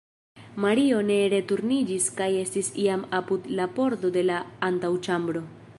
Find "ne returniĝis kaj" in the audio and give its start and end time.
1.09-2.31